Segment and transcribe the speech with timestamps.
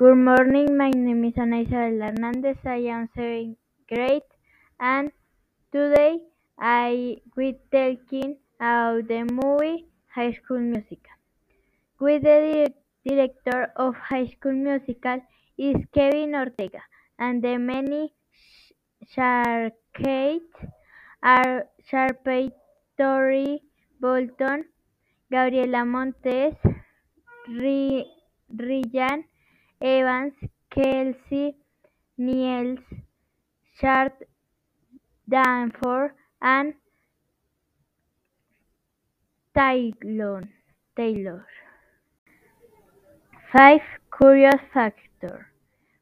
[0.00, 0.78] Good morning.
[0.78, 2.56] My name is Ana Isabel Hernandez.
[2.64, 4.30] I am seventh grade
[4.80, 5.12] and
[5.72, 6.20] today
[6.58, 11.18] I will talking about the movie High School Musical.
[11.98, 12.72] With the
[13.06, 15.20] director of High School Musical
[15.58, 16.80] is Kevin Ortega
[17.18, 18.14] and the many
[19.14, 20.40] Sharkeyes
[21.22, 22.50] are Sharpay,
[22.96, 23.58] Troy
[24.00, 24.64] Bolton,
[25.30, 26.54] Gabriella Montez,
[27.50, 29.24] Ryan
[29.82, 30.34] Evans,
[30.70, 31.54] Kelsi
[32.18, 32.78] Niels,
[33.80, 34.12] Chad
[35.28, 36.74] Danforth, and
[39.56, 40.48] Taylor.
[40.96, 41.46] Taylor.
[43.52, 43.80] 5
[44.16, 45.48] Curious Factor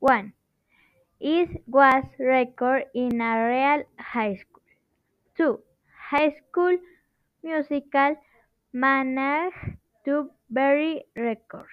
[0.00, 0.32] 1.
[1.20, 4.62] It was recorded in a real high school.
[5.36, 5.60] 2.
[6.10, 6.76] High School
[7.42, 8.16] Musical
[8.72, 11.70] managed to bury records.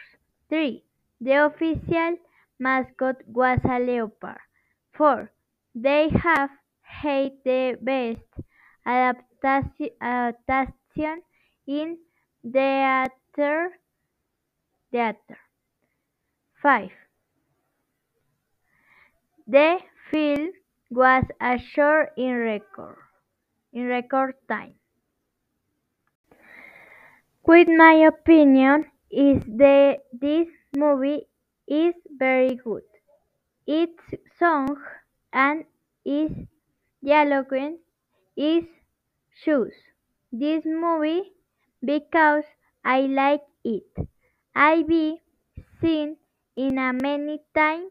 [0.49, 0.83] 3.
[1.19, 2.17] The official
[2.59, 4.39] mascot was a leopard.
[4.93, 5.31] 4.
[5.75, 6.49] They have
[6.81, 8.21] had the best
[10.01, 11.21] adaptation
[11.65, 11.97] in
[12.43, 13.71] theater.
[14.91, 15.37] theater.
[16.61, 16.89] 5.
[19.47, 19.79] The
[20.11, 20.51] film
[20.89, 22.97] was a short in record
[23.73, 24.73] in record time.
[27.45, 31.27] With my opinion is the this movie
[31.67, 32.83] is very good.
[33.67, 34.01] Its
[34.39, 34.77] song
[35.33, 35.65] and
[36.05, 36.35] its
[37.03, 37.53] dialogue
[38.37, 38.65] is
[39.43, 39.73] shoes.
[40.31, 41.33] this movie
[41.83, 42.43] because
[42.85, 44.07] I like it.
[44.55, 44.89] I've
[45.81, 46.17] seen
[46.55, 47.89] in a many time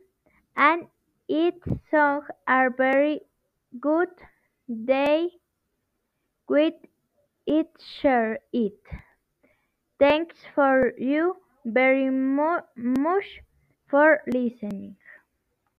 [0.56, 0.88] and
[1.28, 3.20] its songs are very
[3.80, 4.10] good.
[4.68, 5.30] They
[6.48, 6.74] with
[7.46, 7.68] it
[8.00, 8.80] share it.
[9.98, 13.40] Thanks for you very mu much
[13.88, 14.96] for listening.